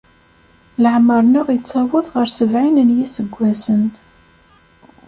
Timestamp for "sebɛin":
2.37-2.77